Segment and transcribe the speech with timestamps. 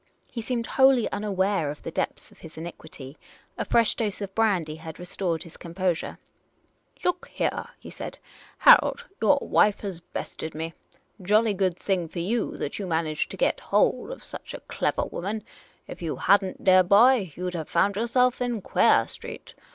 [0.31, 3.19] He seemed wholly unaware of the depths of his iniquity;
[3.55, 6.17] a fresh dose of brandy had restored his composure."
[7.03, 8.17] Look heah," he said,"
[8.65, 10.73] Harold, your wife has bested me!
[11.21, 15.11] Jolly good thing for you that you managed to get hold of such a clevah
[15.11, 15.91] wo Thj Unprofessional Detective man!
[15.93, 19.53] If you had n't, deah boy, you 'd have found yourself in Queeah Street